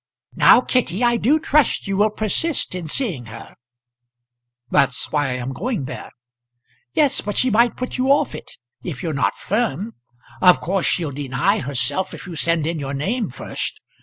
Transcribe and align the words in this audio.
"Now, 0.33 0.61
Kitty, 0.61 1.03
I 1.03 1.17
do 1.17 1.39
trust 1.39 1.85
you 1.87 1.95
will 1.97 2.09
persist 2.09 2.73
in 2.73 2.87
seeing 2.87 3.27
her." 3.27 3.55
"That's 4.71 5.11
why 5.11 5.27
I'm 5.33 5.53
going 5.53 5.85
there." 5.85 6.09
"Yes; 6.95 7.21
but 7.21 7.37
she 7.37 7.51
might 7.51 7.77
put 7.77 7.99
you 7.99 8.11
off 8.11 8.33
it, 8.33 8.57
if 8.83 9.03
you're 9.03 9.13
not 9.13 9.35
firm. 9.35 9.93
Of 10.41 10.59
course 10.59 10.87
she'll 10.87 11.11
deny 11.11 11.59
herself 11.59 12.15
if 12.15 12.25
you 12.25 12.35
send 12.35 12.65
in 12.65 12.79
your 12.79 12.95
name 12.95 13.29
first. 13.29 13.79